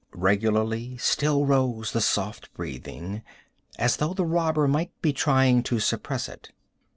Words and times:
Regularly 0.15 0.97
still 0.97 1.45
rose 1.45 1.91
the 1.91 2.01
soft 2.01 2.51
breathing, 2.55 3.21
as 3.77 3.97
though 3.97 4.15
the 4.15 4.25
robber 4.25 4.67
might 4.67 4.89
be 5.03 5.13
trying 5.13 5.61
to 5.61 5.79
suppress 5.79 6.27
it. 6.27 6.49